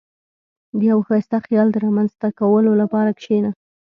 [0.77, 3.49] •د یو ښایسته خیال د رامنځته کولو لپاره کښېنه.